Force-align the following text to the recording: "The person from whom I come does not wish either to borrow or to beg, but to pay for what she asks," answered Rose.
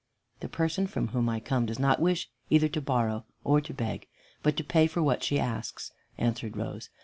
"The 0.39 0.49
person 0.49 0.87
from 0.87 1.09
whom 1.09 1.29
I 1.29 1.39
come 1.39 1.67
does 1.67 1.77
not 1.77 1.99
wish 2.01 2.27
either 2.49 2.67
to 2.69 2.81
borrow 2.81 3.23
or 3.43 3.61
to 3.61 3.71
beg, 3.71 4.07
but 4.41 4.57
to 4.57 4.63
pay 4.63 4.87
for 4.87 5.03
what 5.03 5.21
she 5.21 5.37
asks," 5.39 5.91
answered 6.17 6.57
Rose. 6.57 6.89